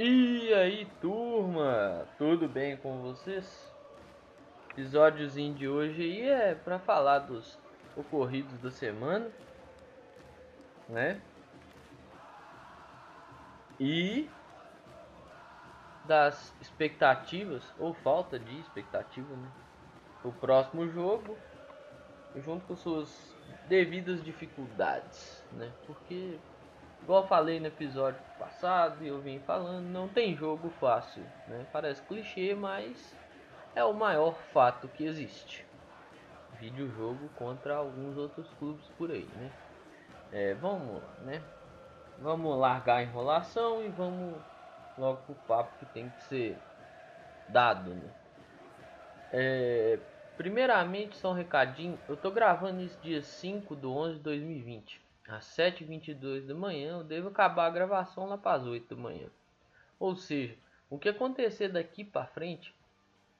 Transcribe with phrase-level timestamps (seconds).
[0.00, 2.06] E aí, turma?
[2.16, 3.68] Tudo bem com vocês?
[4.70, 7.58] Episódiozinho de hoje aí é para falar dos
[7.96, 9.28] ocorridos da semana,
[10.88, 11.20] né?
[13.80, 14.30] E
[16.04, 19.50] das expectativas ou falta de expectativa, né?
[20.22, 21.36] O próximo jogo,
[22.36, 23.34] junto com suas
[23.66, 25.72] devidas dificuldades, né?
[25.88, 26.38] Porque
[27.08, 31.64] Igual falei no episódio passado e eu vim falando, não tem jogo fácil, né?
[31.72, 33.16] Parece clichê, mas
[33.74, 35.64] é o maior fato que existe.
[36.60, 39.50] Videojogo contra alguns outros clubes por aí, né?
[40.30, 41.42] É, vamos, né?
[42.18, 44.34] Vamos largar a enrolação e vamos
[44.98, 46.58] logo pro papo que tem que ser
[47.48, 48.10] dado, né?
[49.32, 49.98] É,
[50.36, 51.98] primeiramente, só um recadinho.
[52.06, 57.04] Eu tô gravando isso dia 5 do 11 de 2020 às 7h22 da manhã, eu
[57.04, 59.28] devo acabar a gravação lá para as 8 da manhã.
[60.00, 60.56] Ou seja,
[60.88, 62.74] o que acontecer daqui para frente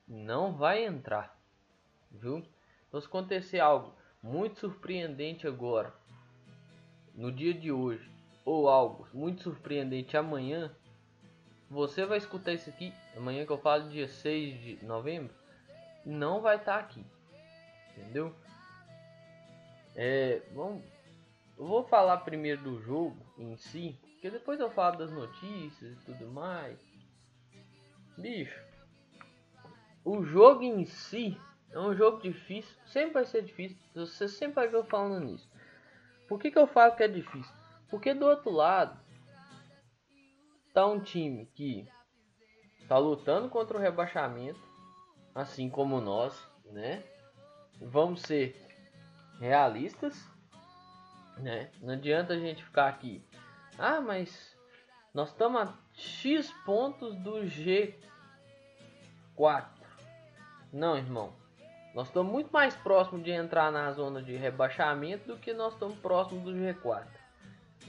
[0.07, 1.35] não vai entrar,
[2.11, 2.45] viu?
[2.87, 5.93] Então se acontecer algo muito surpreendente agora,
[7.15, 8.09] no dia de hoje,
[8.45, 10.71] ou algo muito surpreendente amanhã,
[11.69, 15.33] você vai escutar isso aqui, amanhã que eu falo dia 6 de novembro,
[16.05, 17.05] não vai estar tá aqui,
[17.95, 18.33] entendeu?
[19.95, 20.83] É, vamos
[21.59, 26.05] eu vou falar primeiro do jogo em si, porque depois eu falo das notícias e
[26.05, 26.79] tudo mais.
[28.17, 28.63] Bicho,
[30.05, 31.37] o jogo em si
[31.71, 35.51] é um jogo difícil, sempre vai ser difícil, você sempre vai ver eu falando nisso.
[36.29, 37.53] Por que, que eu falo que é difícil?
[37.89, 38.97] Porque do outro lado
[40.73, 41.85] tá um time que
[42.87, 44.61] tá lutando contra o rebaixamento,
[45.35, 47.03] assim como nós, né?
[47.81, 48.55] Vamos ser
[49.39, 50.28] realistas
[51.41, 51.69] né?
[51.81, 53.23] Não adianta a gente ficar aqui.
[53.77, 54.55] Ah, mas
[55.13, 57.95] nós estamos a X pontos do G4.
[60.71, 61.33] Não, irmão.
[61.95, 65.97] Nós estamos muito mais próximos de entrar na zona de rebaixamento do que nós estamos
[65.97, 67.07] próximos do G4.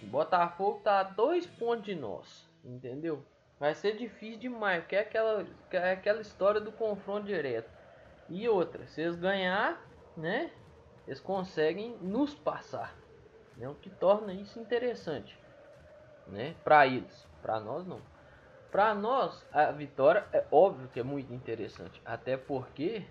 [0.03, 3.23] O Botafogo está a dois pontos de nós, entendeu?
[3.59, 7.69] Vai ser difícil demais, porque é aquela, é aquela história do confronto direto.
[8.29, 9.79] E outra, se eles ganhar,
[10.17, 10.51] né?
[11.07, 12.95] Eles conseguem nos passar
[13.57, 13.69] né?
[13.69, 15.39] O que torna isso interessante,
[16.27, 16.55] né?
[16.65, 18.01] Para eles, para nós não.
[18.71, 23.05] Para nós a vitória é óbvio que é muito interessante, até porque,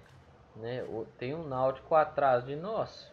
[0.56, 0.84] né?
[1.18, 3.12] Tem um Náutico atrás de nós.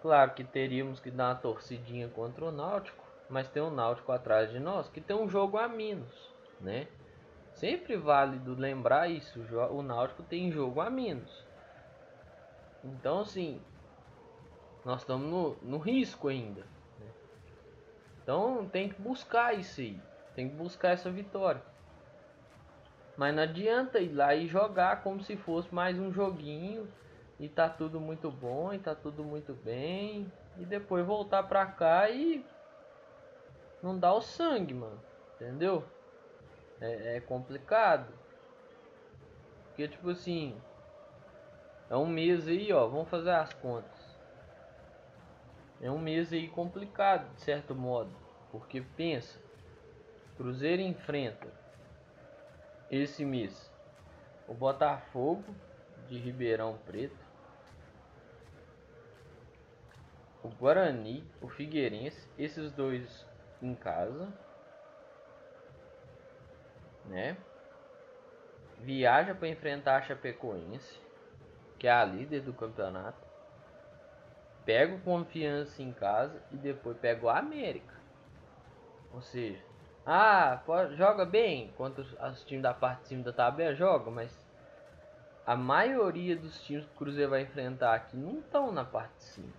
[0.00, 4.50] Claro que teríamos que dar uma torcidinha contra o Náutico, mas tem um Náutico atrás
[4.50, 6.30] de nós que tem um jogo a menos,
[6.60, 6.88] né?
[7.54, 9.40] Sempre válido lembrar isso.
[9.70, 11.44] O Náutico tem jogo a menos.
[12.82, 13.62] Então, assim,
[14.84, 16.60] nós estamos no, no risco ainda.
[17.00, 17.06] Né?
[18.22, 20.00] Então tem que buscar isso aí.
[20.34, 21.62] Tem que buscar essa vitória.
[23.16, 26.88] Mas não adianta ir lá e jogar como se fosse mais um joguinho
[27.38, 32.10] e tá tudo muito bom e tá tudo muito bem e depois voltar pra cá
[32.10, 32.44] e
[33.82, 35.00] não dar o sangue, mano.
[35.36, 35.84] Entendeu?
[36.80, 38.12] É, é complicado.
[39.68, 40.56] Porque tipo assim,
[41.88, 43.93] é um mês aí, ó, vamos fazer as contas.
[45.84, 48.10] É um mês aí complicado, de certo modo,
[48.50, 49.38] porque pensa,
[50.34, 51.46] Cruzeiro enfrenta
[52.90, 53.70] esse mês
[54.48, 55.44] o Botafogo
[56.08, 57.22] de Ribeirão Preto,
[60.42, 63.26] o Guarani, o Figueirense, esses dois
[63.60, 64.32] em casa,
[67.04, 67.36] né?
[68.78, 70.98] Viaja para enfrentar a Chapecoense,
[71.78, 73.23] que é a líder do campeonato
[74.64, 77.94] pego confiança em casa e depois pego a América.
[79.12, 79.62] Ou seja,
[80.06, 80.60] ah,
[80.96, 84.44] joga bem contra os, times da parte de cima da tabela, joga, mas
[85.46, 89.22] a maioria dos times que o Cruzeiro vai enfrentar aqui não estão na parte de
[89.22, 89.52] cima.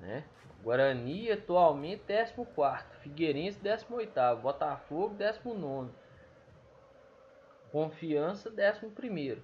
[0.00, 0.24] Né?
[0.62, 5.90] Guarani atualmente 14, Figueirense 18, Botafogo 19,
[7.70, 9.42] Confiança 11.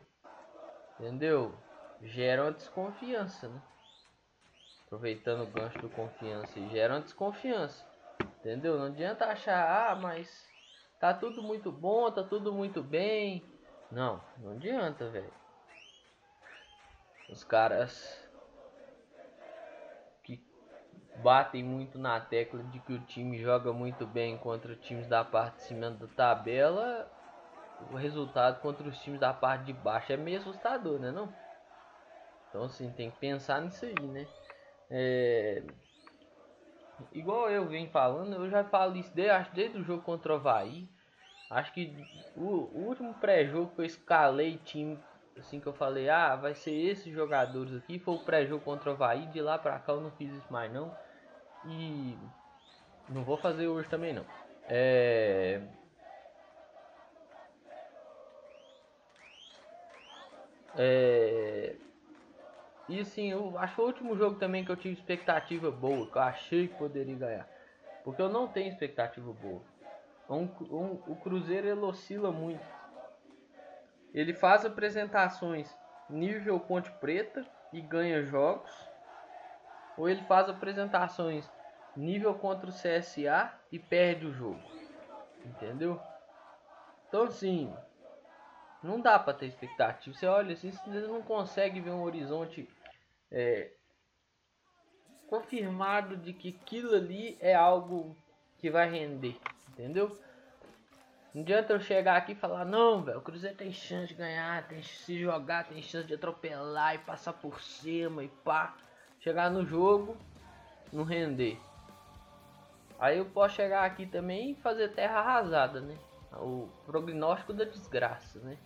[0.98, 1.54] Entendeu?
[2.02, 3.62] Gera uma desconfiança, né?
[4.86, 7.86] Aproveitando o gancho do confiança e gera uma desconfiança.
[8.40, 8.78] Entendeu?
[8.78, 10.48] Não adianta achar, ah, mas
[10.98, 13.42] tá tudo muito bom, tá tudo muito bem.
[13.90, 15.32] Não, não adianta, velho.
[17.28, 18.28] Os caras
[20.22, 20.44] que
[21.16, 25.56] batem muito na tecla de que o time joga muito bem contra times da parte
[25.56, 27.10] de cima da tabela,
[27.90, 31.32] o resultado contra os times da parte de baixo é meio assustador, né não?
[32.52, 34.26] Então assim, tem que pensar nisso aí, né?
[34.90, 35.62] É...
[37.14, 40.36] igual eu venho falando, eu já falo isso desde, acho, desde o jogo contra o
[40.36, 40.86] Havaí.
[41.48, 42.06] Acho que
[42.36, 44.98] o, o último pré-jogo que eu escalei time,
[45.38, 48.92] assim que eu falei, ah, vai ser esses jogadores aqui, foi o pré-jogo contra o
[48.92, 49.26] Havaí.
[49.28, 50.94] De lá pra cá eu não fiz isso mais não.
[51.66, 52.18] E
[53.08, 54.26] não vou fazer hoje também não.
[54.68, 55.62] É...
[60.76, 61.76] É...
[62.92, 66.18] E assim, eu acho que o último jogo também que eu tive expectativa boa, que
[66.18, 67.48] eu achei que poderia ganhar.
[68.04, 69.62] Porque eu não tenho expectativa boa.
[70.28, 72.62] Um, um, o Cruzeiro ele oscila muito.
[74.12, 75.74] Ele faz apresentações
[76.10, 78.70] nível Ponte Preta e ganha jogos.
[79.96, 81.50] Ou ele faz apresentações
[81.96, 84.60] nível contra o CSA e perde o jogo.
[85.46, 85.98] Entendeu?
[87.08, 87.74] Então assim,
[88.82, 90.14] não dá para ter expectativa.
[90.14, 92.68] Você olha assim, você não consegue ver um horizonte
[93.32, 93.70] é,
[95.26, 98.14] confirmado de que aquilo ali é algo
[98.58, 99.36] que vai render,
[99.70, 100.16] entendeu?
[101.34, 104.68] Não adianta eu chegar aqui e falar, não, velho, o Cruzeiro tem chance de ganhar,
[104.68, 108.76] tem se jogar, tem chance de atropelar e passar por cima e pá.
[109.18, 110.16] Chegar no jogo,
[110.92, 111.58] não render.
[112.98, 115.96] Aí eu posso chegar aqui também e fazer terra arrasada, né?
[116.34, 118.58] O prognóstico da desgraça, né?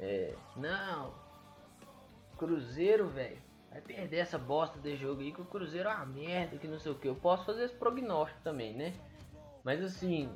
[0.00, 1.14] É, não.
[2.36, 3.49] Cruzeiro, velho.
[3.70, 6.78] Vai perder essa bosta de jogo aí que o Cruzeiro é uma merda, que não
[6.78, 7.08] sei o que.
[7.08, 8.92] Eu posso fazer esse prognóstico também, né?
[9.62, 10.30] Mas assim.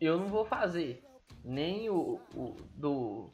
[0.00, 1.04] Eu não vou fazer
[1.44, 3.30] nem o, o do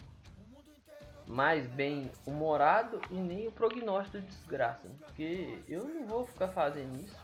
[1.27, 4.89] mais bem humorado e nem o prognóstico de desgraça.
[4.99, 7.19] Porque eu não vou ficar fazendo isso.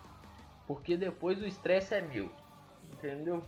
[0.67, 2.31] Porque depois o estresse é meu.
[2.93, 3.43] Entendeu?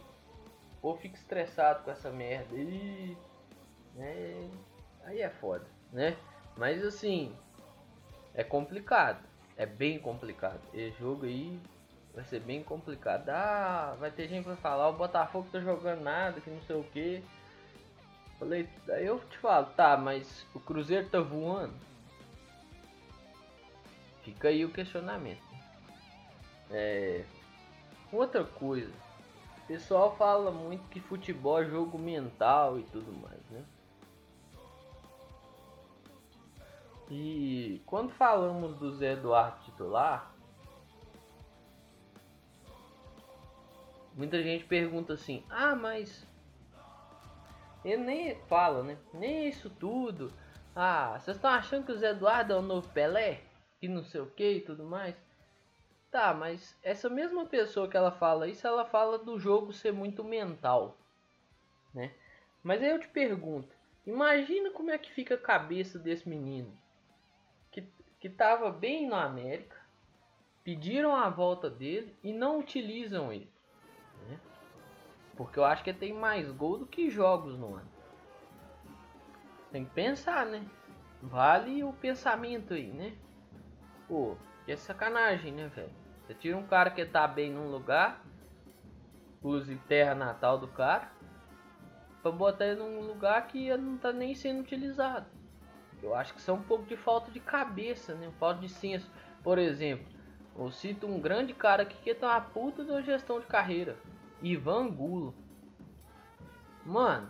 [0.82, 3.16] ou fica estressado com essa merda e
[3.94, 4.50] né,
[5.04, 6.16] aí é foda, né?
[6.62, 7.34] Mas assim,
[8.32, 9.18] é complicado,
[9.56, 10.60] é bem complicado.
[10.72, 11.58] Esse jogo aí
[12.14, 13.30] vai ser bem complicado.
[13.30, 16.84] Ah, vai ter gente vai falar, o Botafogo tá jogando nada, que não sei o
[16.84, 17.20] que.
[18.38, 21.74] Falei, daí eu te falo, tá, mas o Cruzeiro tá voando.
[24.22, 25.42] Fica aí o questionamento.
[26.70, 27.24] É,
[28.12, 28.92] outra coisa
[29.64, 33.64] o pessoal fala muito que futebol é jogo mental e tudo mais, né?
[37.14, 40.34] E quando falamos do Zé Eduardo titular,
[44.14, 46.26] muita gente pergunta assim: "Ah, mas
[47.84, 48.96] ele nem fala, né?
[49.12, 50.32] Nem isso tudo.
[50.74, 53.42] Ah, vocês estão achando que o Zé Eduardo é o novo Pelé?
[53.82, 55.14] E não sei o que e tudo mais.
[56.10, 60.24] Tá, mas essa mesma pessoa que ela fala isso, ela fala do jogo ser muito
[60.24, 60.96] mental,
[61.92, 62.14] né?
[62.62, 63.68] Mas aí eu te pergunto,
[64.06, 66.80] imagina como é que fica a cabeça desse menino
[68.22, 69.76] que, que tava bem no América,
[70.62, 73.50] pediram a volta dele e não utilizam ele,
[74.28, 74.38] né?
[75.36, 77.90] Porque eu acho que ele tem mais gol do que jogos no ano.
[79.72, 80.64] Tem que pensar, né?
[81.20, 83.16] Vale o pensamento aí, né?
[84.06, 85.90] Pô, que é sacanagem, né, velho?
[86.24, 88.24] Você tira um cara que tá bem num lugar,
[89.42, 91.10] use terra natal do cara,
[92.22, 95.41] pra botar ele num lugar que não tá nem sendo utilizado.
[96.02, 98.30] Eu acho que isso é um pouco de falta de cabeça, né?
[98.38, 99.10] Falta de senso.
[99.42, 100.06] Por exemplo,
[100.58, 103.96] eu cito um grande cara aqui que tá uma puta da gestão de carreira.
[104.42, 105.34] Ivan Gulo.
[106.84, 107.28] Mano,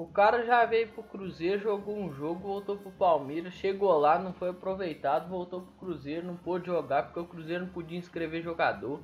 [0.00, 4.32] o cara já veio pro Cruzeiro, jogou um jogo, voltou pro Palmeiras, chegou lá, não
[4.32, 9.00] foi aproveitado, voltou pro Cruzeiro, não pôde jogar porque o Cruzeiro não podia inscrever jogador.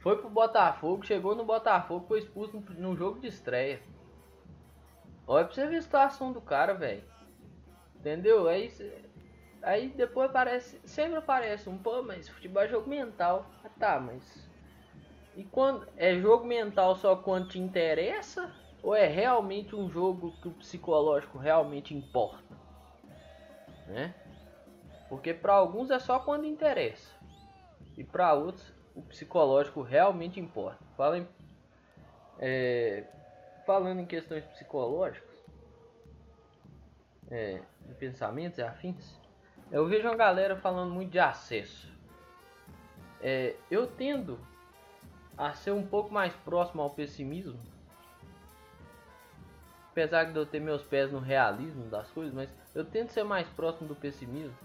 [0.00, 3.80] Foi pro Botafogo, chegou no Botafogo, foi expulso no, jogo de estreia.
[5.28, 7.04] Olha pra você ver a situação do cara, velho.
[7.96, 8.48] Entendeu?
[8.48, 8.72] Aí,
[9.62, 13.50] aí depois aparece, sempre aparece um, pô, mas futebol é jogo mental.
[13.62, 14.48] Ah, tá, mas.
[15.36, 18.50] E quando é jogo mental só quando te interessa?
[18.82, 22.56] Ou é realmente um jogo que o psicológico realmente importa?
[23.86, 24.14] Né?
[25.10, 27.12] Porque para alguns é só quando interessa.
[27.98, 30.78] E para outros o psicológico realmente importa.
[30.96, 31.28] Falem,
[32.38, 33.04] é,
[33.68, 35.28] falando em questões psicológicas,
[37.30, 39.14] é, de pensamentos e afins,
[39.70, 41.92] eu vejo uma galera falando muito de acesso.
[43.20, 44.40] É, eu tendo
[45.36, 47.60] a ser um pouco mais próximo ao pessimismo
[49.90, 53.48] apesar de eu ter meus pés no realismo das coisas, mas eu tento ser mais
[53.48, 54.56] próximo do pessimismo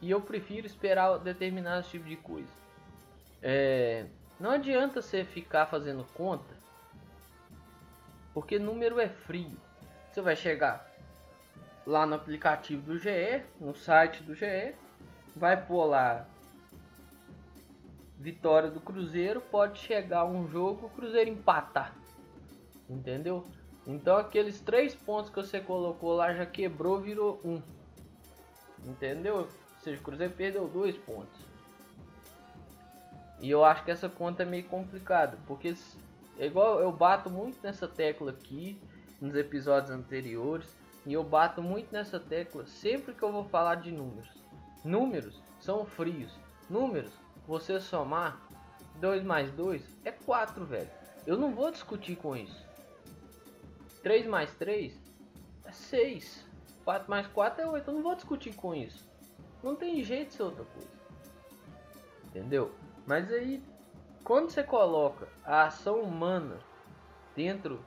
[0.00, 2.52] e eu prefiro esperar determinados tipos de coisa.
[3.42, 4.06] É,
[4.38, 6.59] não adianta você ficar fazendo conta,
[8.32, 9.56] porque número é frio.
[10.10, 10.90] Você vai chegar
[11.86, 14.74] lá no aplicativo do GE, no site do GE,
[15.34, 16.26] vai pôr lá
[18.18, 21.94] vitória do Cruzeiro, pode chegar um jogo o Cruzeiro empatar.
[22.88, 23.46] Entendeu?
[23.86, 27.62] Então aqueles três pontos que você colocou lá já quebrou, virou um.
[28.84, 29.36] Entendeu?
[29.36, 29.48] Ou
[29.82, 31.40] seja, o Cruzeiro perdeu dois pontos.
[33.40, 35.74] E eu acho que essa conta é meio complicada, porque
[36.40, 38.80] é igual eu bato muito nessa tecla aqui
[39.20, 43.92] nos episódios anteriores, e eu bato muito nessa tecla sempre que eu vou falar de
[43.92, 44.30] números.
[44.82, 46.32] Números são frios.
[46.68, 47.12] Números,
[47.46, 48.40] você somar
[48.96, 50.90] 2 mais 2 é 4, velho.
[51.26, 52.66] Eu não vou discutir com isso.
[54.02, 54.98] 3 mais 3
[55.66, 56.46] é 6.
[56.86, 57.86] 4 mais 4 é 8.
[57.86, 59.06] Eu não vou discutir com isso.
[59.62, 60.88] Não tem jeito de ser outra coisa.
[62.24, 62.72] Entendeu?
[63.06, 63.62] Mas aí,
[64.24, 66.58] quando você coloca a ação humana
[67.34, 67.84] dentro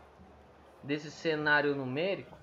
[0.84, 2.38] desse cenário numérico,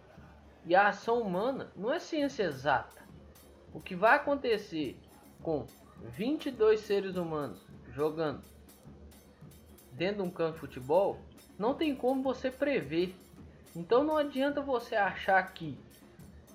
[0.64, 3.02] e a ação humana não é ciência exata.
[3.72, 4.98] O que vai acontecer
[5.42, 5.66] com
[6.02, 8.42] 22 seres humanos jogando
[9.92, 11.18] dentro de um campo de futebol,
[11.58, 13.14] não tem como você prever.
[13.74, 15.78] Então não adianta você achar que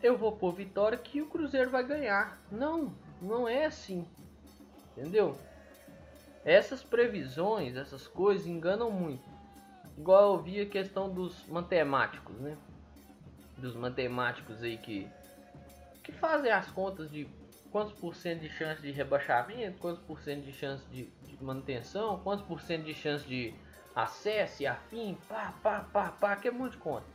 [0.02, 2.40] eu vou por vitória que o Cruzeiro vai ganhar.
[2.52, 4.06] Não, não é assim.
[4.98, 5.38] Entendeu?
[6.46, 9.28] Essas previsões, essas coisas enganam muito.
[9.98, 12.56] Igual eu vi a questão dos matemáticos, né?
[13.58, 15.10] Dos matemáticos aí que
[16.04, 17.28] que fazem as contas de
[17.72, 22.20] quantos por cento de chance de rebaixamento, quantos por cento de chance de, de manutenção,
[22.20, 23.56] quantos por cento de chance de
[23.96, 27.08] acesso e afim, pá, pá, pá, pá, que é muito conta.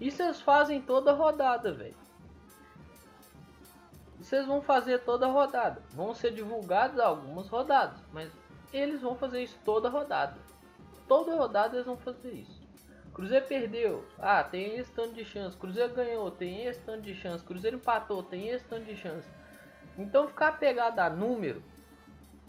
[0.00, 1.96] Isso eles fazem toda rodada, velho.
[4.20, 5.82] Vocês vão fazer toda rodada.
[5.90, 8.30] Vão ser divulgadas algumas rodadas, mas
[8.76, 10.36] eles vão fazer isso toda rodada.
[11.08, 12.66] Toda rodada eles vão fazer isso.
[13.12, 15.56] Cruzeiro perdeu, ah, tem esse tanto de chance.
[15.56, 17.42] Cruzeiro ganhou, tem esse tanto de chance.
[17.42, 19.26] Cruzeiro empatou, tem esse tanto de chance.
[19.96, 21.62] Então ficar pegado a número,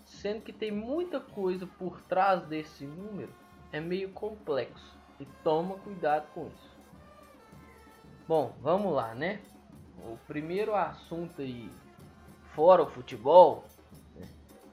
[0.04, 3.34] sendo que tem muita coisa por trás desse número,
[3.72, 4.98] é meio complexo.
[5.20, 6.78] E toma cuidado com isso.
[8.28, 9.40] Bom, vamos lá, né?
[10.04, 11.72] O primeiro assunto aí,
[12.54, 13.64] fora o futebol,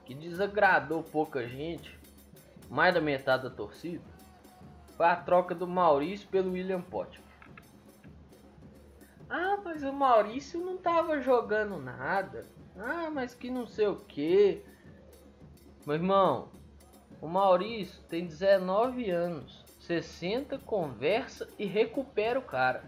[0.05, 1.99] que desagradou pouca gente,
[2.69, 4.03] mais da metade da torcida,
[4.95, 7.19] foi a troca do Maurício pelo William Potter.
[9.29, 12.45] Ah, mas o Maurício não tava jogando nada.
[12.77, 14.63] Ah, mas que não sei o que.
[15.85, 16.49] Meu irmão,
[17.21, 19.65] o Maurício tem 19 anos.
[19.79, 22.83] Você senta, conversa e recupera o cara.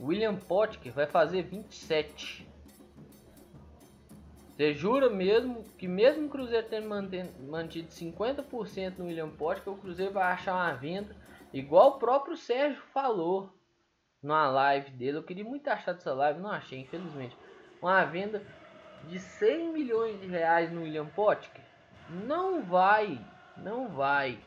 [0.00, 2.47] William Potker vai fazer 27.
[4.58, 10.12] Você jura mesmo que mesmo o Cruzeiro tendo mantido 50% no William Potker, o Cruzeiro
[10.12, 11.14] vai achar uma venda
[11.52, 13.54] igual o próprio Sérgio falou
[14.20, 15.18] numa live dele.
[15.18, 17.36] Eu queria muito achar dessa live, não achei, infelizmente.
[17.80, 18.42] Uma venda
[19.04, 21.62] de 100 milhões de reais no William Potker?
[22.10, 23.24] Não vai,
[23.56, 24.40] não vai,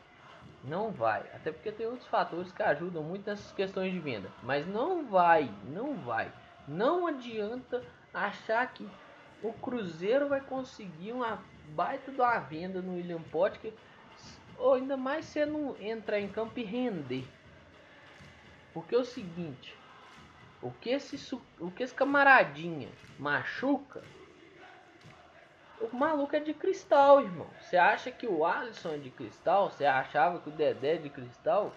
[0.62, 1.20] não vai.
[1.32, 4.30] Até porque tem outros fatores que ajudam muito nessas questões de venda.
[4.42, 6.30] Mas não vai, não vai.
[6.68, 8.86] Não adianta achar que
[9.42, 11.42] o Cruzeiro vai conseguir uma
[11.74, 13.72] baita uma venda no William Potker,
[14.58, 17.24] ou ainda mais se não entrar em campo e render.
[18.72, 19.76] Porque é o seguinte,
[20.62, 24.02] o que esse, o que esse camaradinha machuca,
[25.80, 27.48] o maluco é de cristal, irmão.
[27.60, 29.70] Você acha que o Alisson é de cristal?
[29.70, 31.74] Você achava que o Dedé é de cristal?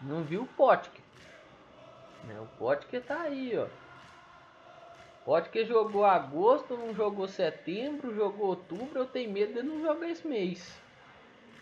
[0.00, 1.02] Não viu o Potker.
[2.24, 2.38] Né?
[2.40, 3.66] O Potker tá aí, ó.
[5.28, 9.00] Pode que jogou agosto, não jogou setembro, jogou outubro.
[9.00, 10.74] Eu tenho medo de não jogar esse mês.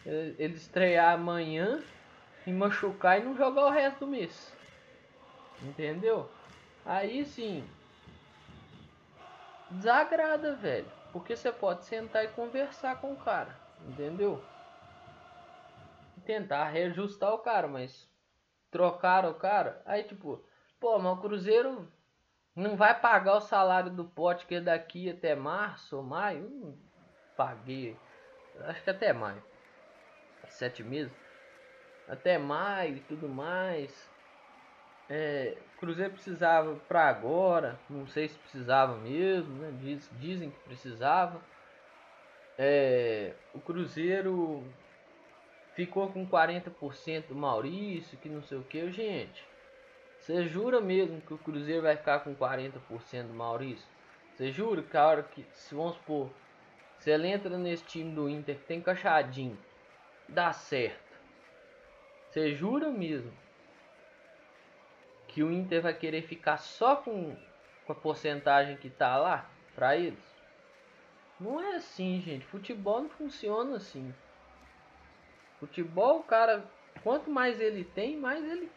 [0.04, 1.82] Ele estrear amanhã
[2.46, 4.52] e machucar e não jogar o resto do mês.
[5.64, 6.30] Entendeu?
[6.85, 7.64] Aí sim.
[9.73, 10.87] Desagrada, velho.
[11.12, 13.58] Porque você pode sentar e conversar com o cara.
[13.88, 14.40] Entendeu?
[16.25, 18.08] Tentar reajustar o cara, mas
[18.70, 19.82] trocaram o cara.
[19.85, 20.40] Aí tipo,
[20.78, 21.96] pô, mas o Cruzeiro
[22.56, 26.48] não vai pagar o salário do pote que é daqui até março ou maio?
[26.48, 26.75] Não
[27.36, 27.94] paguei.
[28.60, 29.42] Acho que até maio.
[30.48, 31.12] Sete meses.
[32.08, 34.10] Até maio e tudo mais.
[35.10, 37.78] É, Cruzeiro precisava para agora.
[37.90, 39.54] Não sei se precisava mesmo.
[39.56, 39.72] Né?
[39.78, 41.40] Diz, dizem que precisava.
[42.56, 44.64] É, o Cruzeiro
[45.75, 49.46] ficou com 40% do Maurício, que não sei o que, gente.
[50.26, 53.87] Você jura mesmo que o Cruzeiro vai ficar com 40% do Maurício?
[54.35, 56.28] Você jura que a hora que, se vamos supor,
[56.99, 59.56] se ele entra nesse time do Inter que tem caixadinho,
[60.28, 61.16] dá certo.
[62.28, 63.33] Você jura mesmo
[65.28, 67.37] que o Inter vai querer ficar só com
[67.87, 70.18] com a porcentagem que tá lá para eles.
[71.38, 72.45] Não é assim, gente.
[72.47, 74.12] Futebol não funciona assim.
[75.61, 76.68] Futebol, o cara,
[77.04, 78.68] quanto mais ele tem, mais ele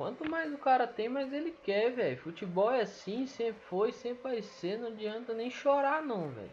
[0.00, 2.16] Quanto mais o cara tem, mais ele quer, velho.
[2.16, 4.78] Futebol é assim, sempre foi, sempre vai ser.
[4.78, 6.50] Não adianta nem chorar, não, velho.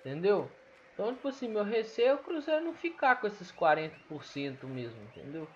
[0.00, 0.50] Entendeu?
[0.92, 5.46] Então, tipo assim, meu receio é o Cruzeiro não ficar com esses 40% mesmo, entendeu?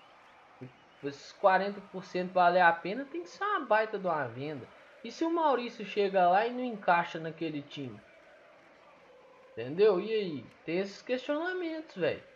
[1.03, 4.65] Esses 40% valer a pena tem que ser uma baita de uma venda.
[5.03, 7.99] E se o Maurício chega lá e não encaixa naquele time?
[9.51, 9.99] Entendeu?
[9.99, 10.45] E aí?
[10.65, 12.30] Tem esses questionamentos, velho.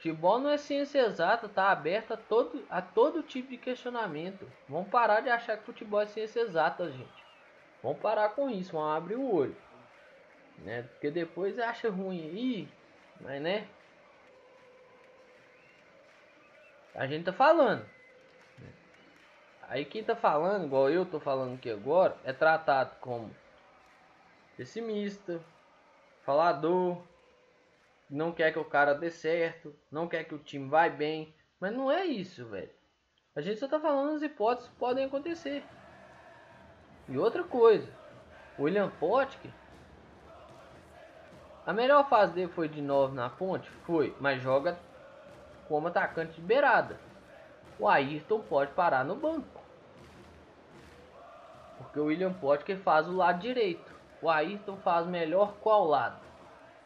[0.00, 4.50] Futebol não é ciência exata, tá aberto a todo, a todo tipo de questionamento.
[4.66, 7.24] Vamos parar de achar que futebol é ciência exata, gente.
[7.82, 9.54] Vamos parar com isso, vamos abrir o olho.
[10.56, 10.84] Né?
[10.84, 12.30] Porque depois acha ruim.
[12.34, 12.68] Ih,
[13.20, 13.68] mas né?
[16.94, 17.84] A gente tá falando.
[19.68, 23.30] Aí quem tá falando, igual eu tô falando aqui agora, é tratado como
[24.56, 25.42] pessimista,
[26.22, 27.02] falador,
[28.10, 31.34] não quer que o cara dê certo, não quer que o time vá bem.
[31.60, 32.70] Mas não é isso, velho.
[33.36, 35.62] A gente só tá falando as hipóteses que podem acontecer.
[37.08, 37.88] E outra coisa,
[38.58, 39.52] William Potker,
[41.64, 43.70] a melhor fase dele foi de 9 na ponte?
[43.86, 44.78] Foi, mas joga
[45.68, 46.98] como atacante de beirada.
[47.78, 49.60] O Ayrton pode parar no banco.
[51.78, 53.94] Porque o William Potker faz o lado direito.
[54.20, 56.20] O Ayrton faz melhor qual lado?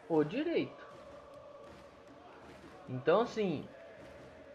[0.09, 0.84] O direito.
[2.89, 3.67] Então, assim,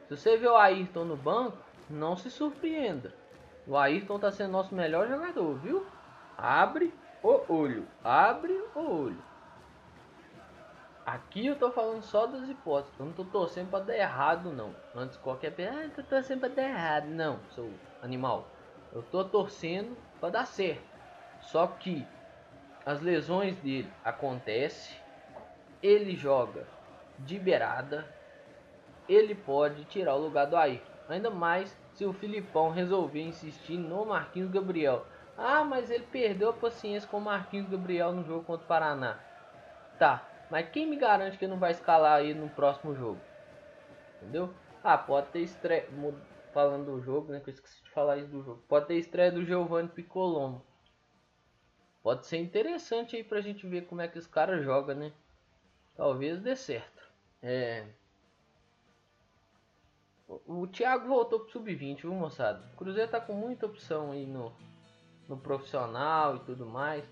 [0.07, 1.57] se você vê o Ayrton no banco,
[1.89, 3.13] não se surpreenda.
[3.65, 5.86] O Ayrton está sendo nosso melhor jogador, viu?
[6.38, 9.29] Abre o olho, abre o olho.
[11.05, 14.75] Aqui eu tô falando só das hipóteses, eu não tô torcendo para dar errado não.
[14.96, 17.05] Antes qualquer pessoa, ah, tô torcendo para dar errado.
[17.07, 17.70] Não, sou
[18.01, 18.48] animal.
[18.94, 20.83] Eu tô torcendo para dar certo.
[21.42, 22.05] Só que
[22.85, 24.96] as lesões dele acontecem,
[25.81, 26.68] ele joga
[27.20, 28.07] de beirada,
[29.09, 30.85] ele pode tirar o lugar do Ayrton.
[31.09, 35.05] Ainda mais se o Filipão resolver insistir no Marquinhos Gabriel.
[35.35, 39.19] Ah, mas ele perdeu a paciência com o Marquinhos Gabriel no jogo contra o Paraná.
[39.98, 43.19] Tá, mas quem me garante que ele não vai escalar aí no próximo jogo?
[44.17, 44.53] Entendeu?
[44.83, 45.87] Ah, pode ter estreia.
[46.53, 47.39] Falando do jogo, né?
[47.39, 48.63] Que eu esqueci de falar isso do jogo.
[48.67, 50.65] Pode ter estreia do Giovanni Piccolomo.
[52.01, 55.13] Pode ser interessante aí pra gente ver como é que os caras jogam, né?
[55.95, 57.03] Talvez dê certo.
[57.41, 57.87] É.
[60.29, 62.63] O Thiago voltou pro sub-20, viu, moçada?
[62.74, 64.53] O Cruzeiro tá com muita opção aí no,
[65.27, 67.03] no profissional e tudo mais.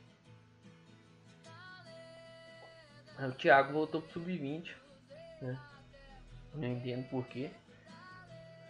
[3.17, 4.71] O Thiago voltou pro sub-20,
[5.41, 5.60] né?
[6.53, 7.49] Não entendo porquê.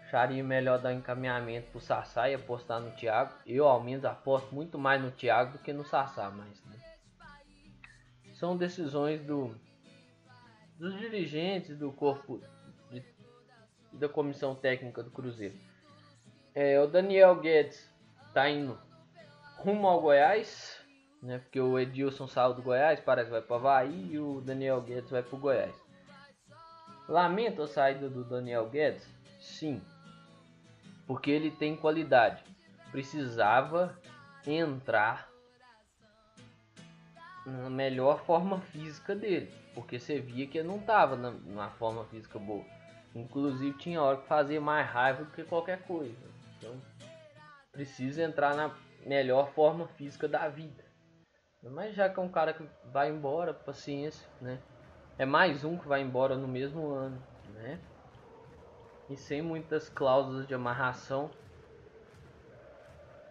[0.06, 3.34] Acharia melhor dar encaminhamento pro Sassá e apostar no Thiago.
[3.46, 6.78] Eu, ao menos, aposto muito mais no Thiago do que no Sassá, mas né?
[8.34, 9.54] são decisões do
[10.78, 12.40] dos dirigentes do corpo
[13.98, 15.56] da comissão técnica do Cruzeiro.
[16.54, 17.90] É, o Daniel Guedes
[18.28, 18.78] está indo
[19.58, 20.80] rumo ao Goiás,
[21.22, 21.40] né?
[21.40, 24.82] Porque o Edilson saiu do Goiás, parece que vai para o Havaí e o Daniel
[24.82, 25.76] Guedes vai para o Goiás.
[27.08, 29.08] Lamento a saída do Daniel Guedes?
[29.40, 29.82] Sim,
[31.06, 32.44] porque ele tem qualidade.
[32.92, 33.98] Precisava
[34.46, 35.30] entrar
[37.46, 42.38] na melhor forma física dele, porque você via que ele não estava na forma física
[42.38, 42.66] boa.
[43.16, 46.16] Inclusive tinha hora que fazia mais raiva do que qualquer coisa.
[46.58, 46.76] Então
[47.72, 50.84] precisa entrar na melhor forma física da vida.
[51.64, 54.60] Mas já que é um cara que vai embora, paciência, né?
[55.18, 57.22] É mais um que vai embora no mesmo ano,
[57.54, 57.80] né?
[59.10, 61.32] E sem muitas cláusulas de amarração,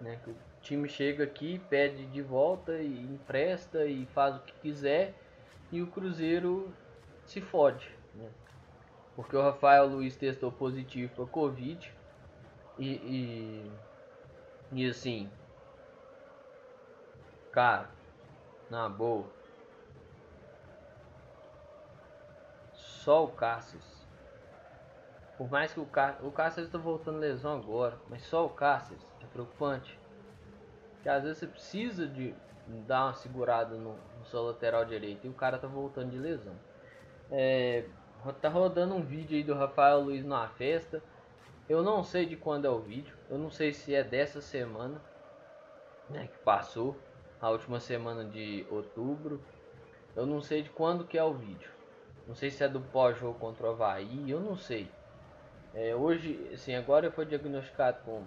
[0.00, 0.18] né?
[0.24, 5.14] Que o time chega aqui, pede de volta e empresta e faz o que quiser
[5.70, 6.72] e o Cruzeiro
[7.24, 8.28] se fode, né?
[9.16, 11.90] Porque o Rafael Luiz testou positivo para Covid
[12.78, 13.72] e, e,
[14.72, 15.30] e assim,
[17.50, 17.88] cara,
[18.68, 19.24] na boa,
[22.74, 23.96] só o Cáceres.
[25.38, 29.02] Por mais que o Cáceres, o Cáceres está voltando lesão agora, mas só o Cáceres
[29.22, 29.98] é preocupante.
[31.02, 32.34] Que às vezes você precisa de
[32.86, 36.54] dar uma segurada no, no seu lateral direito e o cara tá voltando de lesão.
[37.30, 37.84] É,
[38.40, 41.02] Tá rodando um vídeo aí do Rafael Luiz numa festa.
[41.68, 43.16] Eu não sei de quando é o vídeo.
[43.30, 45.00] Eu não sei se é dessa semana,
[46.10, 46.96] né, que passou,
[47.40, 49.40] a última semana de outubro.
[50.14, 51.70] Eu não sei de quando que é o vídeo.
[52.26, 54.90] Não sei se é do pós-jogo contra o Havaí, eu não sei.
[55.74, 58.24] É, hoje, assim, agora eu fui diagnosticado com,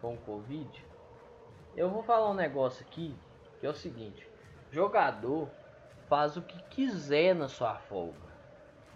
[0.00, 0.84] com Covid.
[1.76, 3.14] eu vou falar um negócio aqui
[3.60, 4.28] que é o seguinte:
[4.70, 5.48] jogador
[6.08, 8.27] faz o que quiser na sua folga.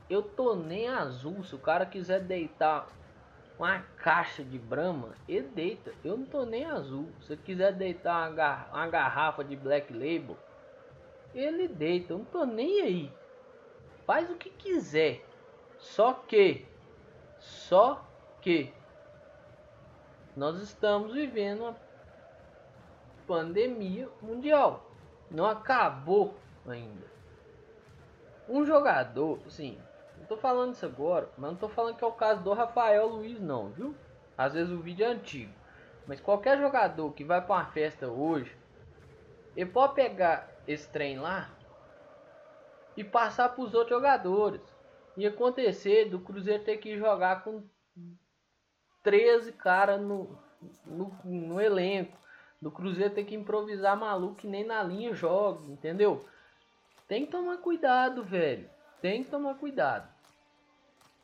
[0.09, 1.43] Eu tô nem azul.
[1.45, 2.89] Se o cara quiser deitar
[3.59, 5.93] uma caixa de brama, ele deita.
[6.05, 7.09] Eu não tô nem azul.
[7.21, 10.37] Se quiser deitar uma, gar uma garrafa de Black Label,
[11.35, 12.13] ele deita.
[12.13, 13.13] Eu não tô nem aí.
[14.07, 15.25] Faz o que quiser.
[15.79, 16.67] Só que,
[17.39, 18.05] só
[18.41, 18.73] que
[20.37, 21.77] nós estamos vivendo uma
[23.27, 24.91] pandemia mundial.
[25.31, 26.35] Não acabou
[26.67, 27.07] ainda.
[28.49, 29.79] Um jogador, sim,
[30.33, 33.39] tô falando isso agora, mas não tô falando que é o caso do Rafael Luiz
[33.39, 33.95] não, viu?
[34.37, 35.53] Às vezes o vídeo é antigo.
[36.07, 38.57] Mas qualquer jogador que vai para uma festa hoje,
[39.55, 41.51] ele pode pegar esse trem lá
[42.97, 44.61] e passar para os outros jogadores.
[45.17, 47.63] E acontecer do Cruzeiro ter que jogar com
[49.03, 50.39] 13 caras no,
[50.87, 52.17] no, no, elenco.
[52.61, 56.25] Do Cruzeiro ter que improvisar maluco que nem na linha joga, entendeu?
[57.07, 58.71] Tem que tomar cuidado, velho.
[59.03, 60.09] Tem que tomar cuidado.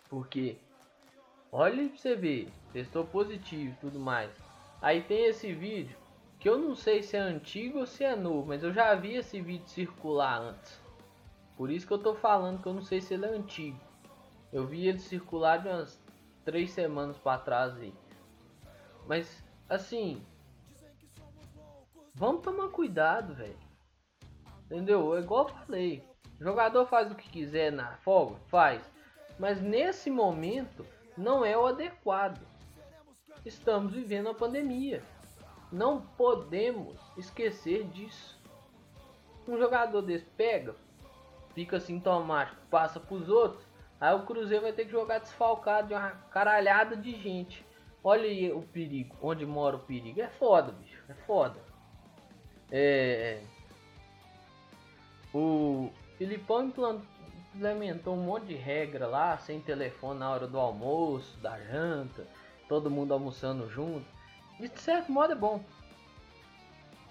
[0.09, 0.57] Porque,
[1.53, 4.31] olha pra você ver, testou positivo e tudo mais.
[4.81, 5.97] Aí tem esse vídeo,
[6.39, 9.17] que eu não sei se é antigo ou se é novo, mas eu já vi
[9.17, 10.81] esse vídeo circular antes.
[11.57, 13.81] Por isso que eu tô falando que eu não sei se ele é antigo.
[14.53, 16.01] Eu vi ele circular de umas
[16.45, 17.93] três semanas para trás aí.
[19.07, 20.25] Mas, assim,
[22.15, 23.59] vamos tomar cuidado, velho.
[24.67, 25.17] Entendeu?
[25.17, 26.05] É igual eu falei.
[26.41, 28.81] O jogador faz o que quiser na folga, faz.
[29.39, 30.85] Mas nesse momento
[31.17, 32.41] não é o adequado.
[33.45, 35.03] Estamos vivendo uma pandemia.
[35.71, 38.39] Não podemos esquecer disso.
[39.47, 40.75] Um jogador desse pega,
[41.55, 43.67] fica sintomático, passa para os outros.
[44.01, 47.65] Aí o Cruzeiro vai ter que jogar desfalcado de uma caralhada de gente.
[48.03, 50.21] Olha aí o perigo, onde mora o perigo.
[50.21, 51.59] É foda, bicho, é foda.
[52.71, 53.41] É...
[55.35, 56.71] O Filipão
[57.55, 62.27] implementou um monte de regra lá, sem telefone na hora do almoço, da janta,
[62.69, 64.07] todo mundo almoçando junto.
[64.59, 65.63] De certo modo é bom.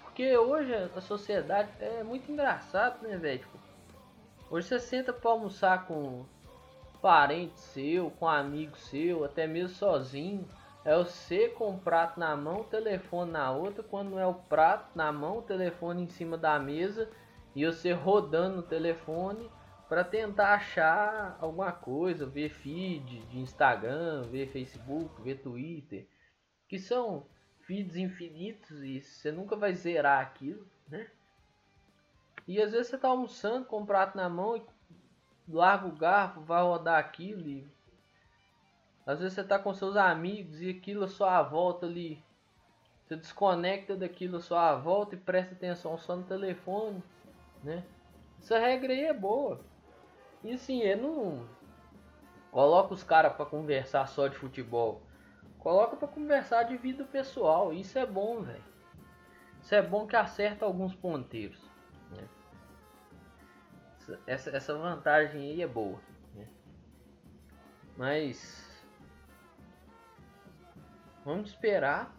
[0.02, 3.38] Porque hoje a sociedade é muito engraçado, né, velho?
[3.38, 3.58] Tipo,
[4.50, 6.24] hoje você senta pra almoçar com
[7.00, 10.48] parente seu, com amigo seu, até mesmo sozinho.
[10.84, 13.82] É você com o prato na mão, o telefone na outra.
[13.82, 17.08] Quando não é o prato na mão, o telefone em cima da mesa.
[17.54, 19.50] E você rodando o telefone
[19.88, 26.06] para tentar achar alguma coisa, ver feed de Instagram, ver Facebook, ver Twitter,
[26.68, 27.26] que são
[27.66, 31.10] feeds infinitos e você nunca vai zerar aquilo, né?
[32.46, 34.62] E às vezes você tá almoçando com o prato na mão e
[35.48, 37.66] larga o garfo, vai rodar aquilo e
[39.06, 42.22] às vezes você tá com seus amigos e aquilo a sua volta ali.
[43.04, 47.02] Você desconecta daquilo a sua volta e presta atenção só no telefone,
[47.64, 47.82] né?
[48.38, 49.64] Essa regra aí é boa.
[50.42, 51.46] E assim, ele não
[52.50, 55.02] coloca os caras para conversar só de futebol.
[55.58, 57.72] Coloca para conversar de vida pessoal.
[57.72, 58.64] Isso é bom, velho.
[59.60, 61.60] Isso é bom que acerta alguns ponteiros.
[62.10, 62.28] Né?
[64.26, 66.00] Essa, essa vantagem aí é boa.
[66.34, 66.46] Né?
[67.96, 68.86] Mas
[71.24, 72.16] vamos esperar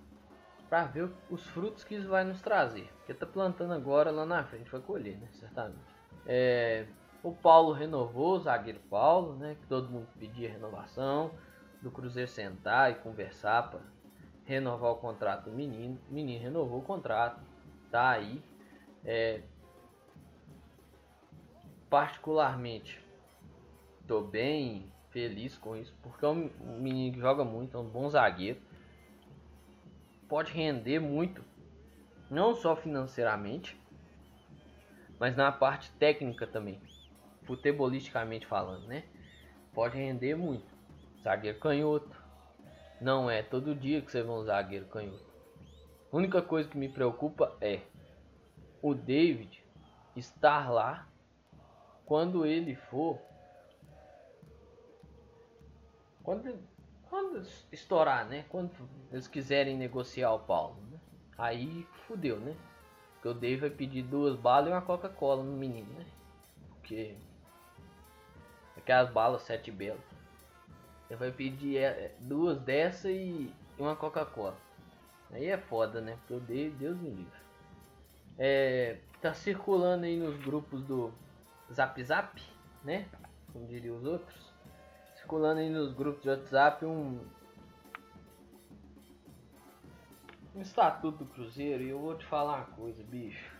[0.69, 2.91] para ver os frutos que isso vai nos trazer.
[2.97, 5.27] Porque tá plantando agora lá na frente vai colher, né?
[5.31, 5.95] Certamente.
[6.27, 6.85] É,
[7.23, 9.57] o Paulo renovou, o zagueiro Paulo, né?
[9.59, 11.31] Que todo mundo pedia renovação.
[11.81, 13.79] Do Cruzeiro sentar e conversar para
[14.43, 15.97] renovar o contrato do menino.
[16.09, 17.41] O menino renovou o contrato,
[17.89, 18.43] tá aí.
[19.05, 19.41] É,
[21.89, 23.01] particularmente,
[24.05, 28.09] tô bem feliz com isso, porque é um menino que joga muito, é um bom
[28.09, 28.59] zagueiro.
[30.27, 31.43] Pode render muito,
[32.29, 33.79] não só financeiramente,
[35.17, 36.79] mas na parte técnica também
[37.49, 39.03] futebolisticamente falando, né?
[39.73, 40.67] Pode render muito.
[41.23, 42.15] Zagueiro canhoto.
[43.01, 45.25] Não é todo dia que você vê um zagueiro canhoto.
[46.11, 47.81] A única coisa que me preocupa é
[48.83, 49.63] o David
[50.15, 51.07] estar lá
[52.05, 53.19] quando ele for.
[56.21, 56.55] Quando,
[57.09, 58.45] quando estourar, né?
[58.49, 58.71] Quando
[59.11, 60.77] eles quiserem negociar o Paulo.
[60.91, 60.99] Né?
[61.35, 62.55] Aí fudeu, né?
[63.13, 66.05] Porque o David vai pedir duas balas e uma Coca-Cola no menino, né?
[66.69, 67.17] Porque
[68.89, 70.01] Aquelas balas sete belas.
[71.07, 74.57] Você vai pedir é, duas dessa e uma Coca-Cola.
[75.31, 76.17] Aí é foda, né?
[76.17, 77.39] Porque eu dei, Deus me livre.
[78.35, 81.13] É, tá circulando aí nos grupos do
[81.71, 82.41] Zap Zap,
[82.83, 83.07] né?
[83.53, 84.51] Como diriam os outros.
[85.17, 87.19] Circulando aí nos grupos de WhatsApp um
[90.55, 93.58] o estatuto do Cruzeiro e eu vou te falar uma coisa, bicho.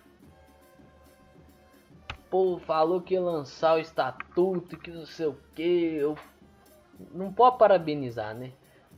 [2.30, 5.96] Pô, falou que ia lançar o estatuto, que não sei o que.
[5.96, 6.18] Eu
[7.12, 8.52] não pode parabenizar, né?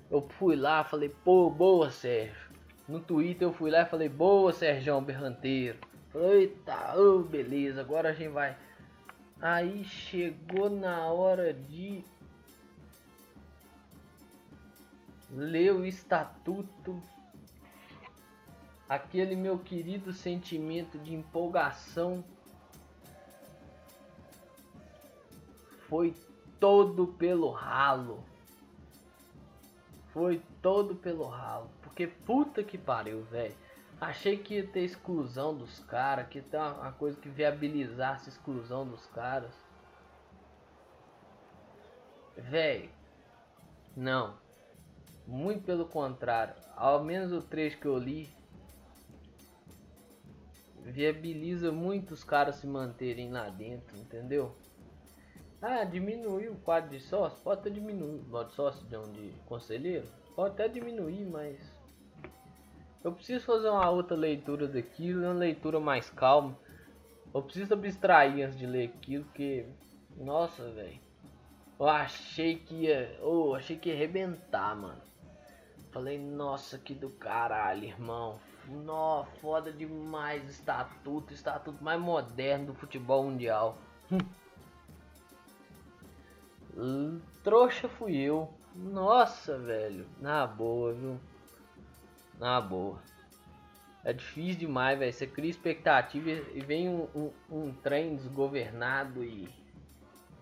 [0.09, 2.51] Eu fui lá, falei, pô, boa, Sérgio.
[2.87, 5.79] No Twitter eu fui lá e falei, boa, Sérgio Berranteiro.
[6.13, 8.57] Eita, oh, beleza, agora a gente vai.
[9.39, 12.03] Aí chegou na hora de
[15.31, 17.01] ler o estatuto.
[18.89, 22.21] Aquele meu querido sentimento de empolgação
[25.91, 26.15] foi
[26.57, 28.23] todo pelo ralo.
[30.13, 31.69] Foi todo pelo ralo.
[31.81, 33.53] Porque puta que pariu, velho.
[33.99, 38.31] Achei que ia ter exclusão dos caras, que ia ter uma, coisa que viabilizasse a
[38.31, 39.53] exclusão dos caras.
[42.37, 42.89] Velho.
[43.93, 44.37] Não.
[45.27, 46.55] Muito pelo contrário.
[46.73, 48.33] Ao menos o trecho que eu li.
[50.85, 54.55] Viabiliza muitos caras se manterem lá dentro, entendeu?
[55.61, 57.39] Ah, diminuiu o quadro de sócio?
[57.43, 60.07] Pode até diminuir o quadro de sócio de, um, de conselheiro?
[60.35, 61.59] Pode até diminuir, mas...
[63.03, 66.57] Eu preciso fazer uma outra leitura daquilo, uma leitura mais calma.
[67.31, 69.67] Eu preciso abstrair antes de ler aquilo, porque...
[70.17, 70.99] Nossa, velho.
[71.79, 73.19] Eu achei que ia...
[73.21, 75.01] Oh, achei que ia arrebentar, mano.
[75.91, 78.39] Falei, nossa, que do caralho, irmão.
[78.67, 83.77] Nó, foda demais estatuto, estatuto mais moderno do futebol mundial.
[87.43, 88.53] Trouxa fui eu.
[88.75, 90.07] Nossa, velho.
[90.19, 91.19] Na boa, viu?
[92.39, 93.01] Na boa.
[94.03, 95.13] É difícil demais, velho.
[95.13, 99.49] Você cria expectativa e vem um, um, um, trem desgovernado e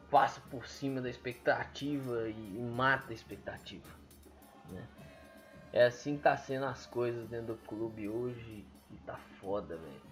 [0.09, 3.89] passa por cima da expectativa e, e mata a expectativa.
[4.69, 4.87] Né?
[5.73, 10.09] É assim que tá sendo as coisas dentro do clube hoje e tá foda, velho.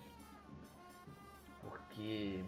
[1.61, 2.43] Porque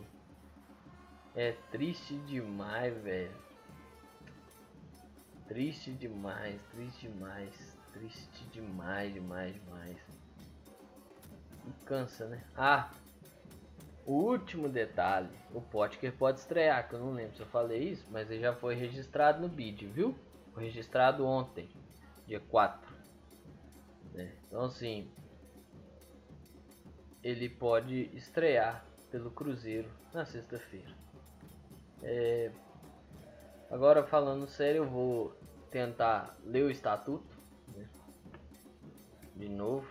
[1.36, 3.49] é triste demais, velho
[5.50, 9.98] Triste demais, triste demais, triste demais, demais, demais.
[11.66, 12.44] E cansa, né?
[12.56, 12.92] Ah,
[14.06, 18.06] o último detalhe, o Potker pode estrear, que eu não lembro se eu falei isso,
[18.12, 20.16] mas ele já foi registrado no BID, viu?
[20.54, 21.68] Foi registrado ontem,
[22.28, 22.96] dia 4.
[24.14, 24.32] Né?
[24.46, 25.12] Então assim,
[27.24, 30.94] ele pode estrear pelo Cruzeiro na sexta-feira.
[32.04, 32.52] É,
[33.72, 35.39] agora falando sério, eu vou
[35.70, 37.38] tentar ler o estatuto
[37.76, 37.88] né?
[39.36, 39.88] de novo,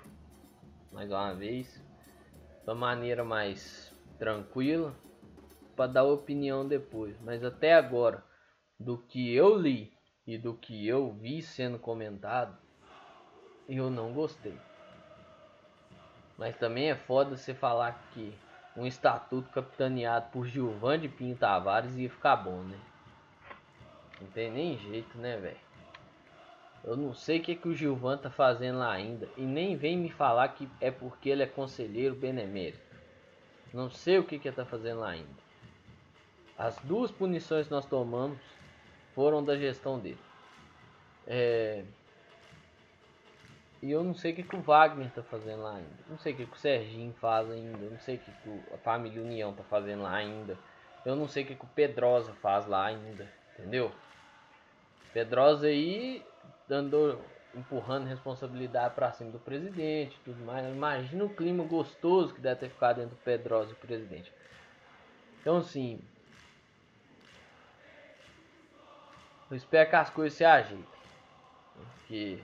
[0.92, 1.82] mais uma vez,
[2.66, 4.94] da maneira mais tranquila,
[5.74, 7.18] para dar opinião depois.
[7.20, 8.22] Mas até agora,
[8.78, 9.92] do que eu li
[10.26, 12.56] e do que eu vi sendo comentado,
[13.68, 14.58] eu não gostei.
[16.36, 18.36] Mas também é foda você falar que
[18.76, 22.78] um estatuto capitaneado por Gilvan de Pinho Tavares ia ficar bom, né?
[24.20, 25.67] Não tem nem jeito, né, velho?
[26.88, 29.28] Eu não sei o que, que o Gilvan tá fazendo lá ainda.
[29.36, 32.80] E nem vem me falar que é porque ele é conselheiro benemérito.
[33.74, 35.28] Não sei o que, que ele tá fazendo lá ainda.
[36.56, 38.38] As duas punições que nós tomamos
[39.14, 40.18] foram da gestão dele.
[41.26, 41.84] É...
[43.82, 45.98] E eu não sei o que, que o Wagner tá fazendo lá ainda.
[46.08, 47.90] Não sei o que, que o Serginho faz ainda.
[47.90, 50.56] Não sei o que, que a família União tá fazendo lá ainda.
[51.04, 53.30] Eu não sei o que, que o Pedrosa faz lá ainda.
[53.58, 53.92] Entendeu?
[55.12, 56.24] Pedrosa aí
[56.68, 57.18] dando
[57.54, 60.66] empurrando responsabilidade para cima do presidente, tudo mais.
[60.66, 64.32] Imagina o clima gostoso que deve ter ficado dentro do Pedrosa e o presidente.
[65.40, 66.00] Então assim,
[69.50, 70.84] eu espero que as coisas se ajeitem.
[71.74, 72.38] Porque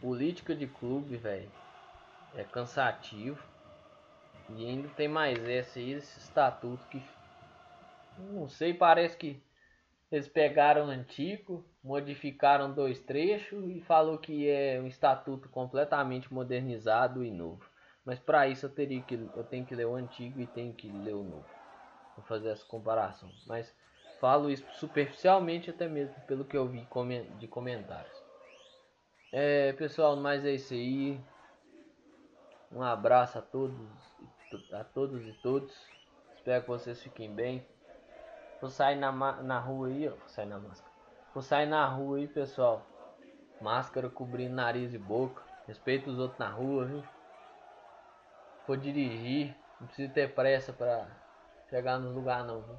[0.00, 1.50] política de clube, velho,
[2.34, 3.42] é cansativo.
[4.50, 7.02] E ainda tem mais esse esse estatuto que
[8.18, 9.42] não sei, parece que
[10.10, 17.24] eles pegaram o antigo, modificaram dois trechos e falou que é um estatuto completamente modernizado
[17.24, 17.68] e novo.
[18.04, 20.88] Mas para isso eu teria que eu tenho que ler o antigo e tenho que
[20.88, 21.46] ler o novo.
[22.16, 23.28] Vou fazer essa comparação.
[23.46, 23.74] Mas
[24.20, 26.86] falo isso superficialmente até mesmo pelo que eu vi
[27.40, 28.24] de comentários.
[29.32, 31.20] É, pessoal, mas é isso aí.
[32.70, 33.76] Um abraço a todos,
[34.72, 35.76] a todos e todos.
[36.36, 37.66] Espero que vocês fiquem bem.
[38.60, 40.12] Vou sair na, na rua aí, ó.
[40.12, 40.92] Vou sair na máscara.
[41.34, 42.82] Vou sair na rua aí, pessoal.
[43.60, 45.42] Máscara cobrindo nariz e boca.
[45.66, 47.04] Respeita os outros na rua, viu?
[48.64, 51.06] For dirigir, não precisa ter pressa pra
[51.68, 52.76] chegar nos lugares não, viu?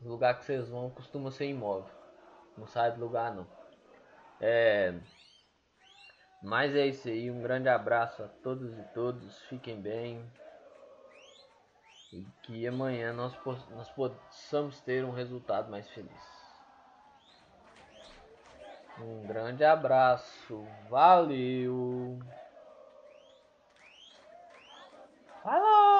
[0.00, 1.90] Os lugares que vocês vão costuma ser imóvel.
[2.56, 3.46] Não sai do lugar não.
[4.40, 4.94] É...
[6.42, 10.24] Mas é isso aí, um grande abraço a todos e todos, fiquem bem.
[12.12, 13.34] E que amanhã nós,
[13.70, 16.36] nós possamos ter um resultado mais feliz.
[18.98, 22.18] Um grande abraço, valeu!
[25.42, 25.95] Falou!